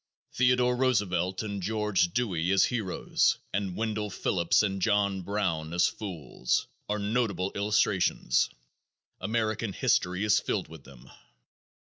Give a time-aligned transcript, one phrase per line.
[0.33, 6.65] Theodore Roosevelt and George Dewey as "heroes" and Wendell Phillips and John Brown as "fools"
[6.89, 8.49] are notable illustrations.
[9.19, 11.07] American history is filled with them.